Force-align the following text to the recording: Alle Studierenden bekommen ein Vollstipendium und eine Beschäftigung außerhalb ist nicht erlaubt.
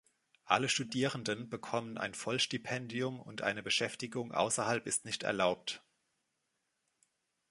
Alle 0.45 0.67
Studierenden 0.67 1.51
bekommen 1.51 1.99
ein 1.99 2.15
Vollstipendium 2.15 3.19
und 3.21 3.43
eine 3.43 3.61
Beschäftigung 3.61 4.31
außerhalb 4.31 4.87
ist 4.87 5.05
nicht 5.05 5.21
erlaubt. 5.21 5.83